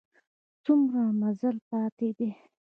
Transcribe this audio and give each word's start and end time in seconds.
څومره 0.63 1.01
مزل 1.21 1.55
پاته 1.69 2.07
دی؟ 2.17 2.29